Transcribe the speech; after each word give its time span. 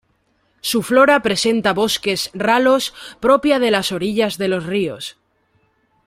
Su 0.61 0.81
flora 0.81 1.21
presenta 1.21 1.73
bosques 1.75 2.31
ralos 2.33 2.91
propia 3.19 3.59
de 3.59 3.69
las 3.69 3.91
orillas 3.91 4.39
de 4.39 4.47
los 4.47 4.65
ríos. 4.65 5.19